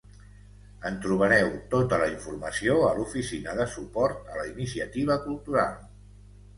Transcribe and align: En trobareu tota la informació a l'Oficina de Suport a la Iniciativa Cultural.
En 0.89 0.95
trobareu 1.03 1.51
tota 1.75 2.01
la 2.05 2.09
informació 2.15 2.79
a 2.89 2.97
l'Oficina 3.01 3.57
de 3.63 3.71
Suport 3.77 4.35
a 4.35 4.43
la 4.43 4.51
Iniciativa 4.57 5.23
Cultural. 5.31 5.83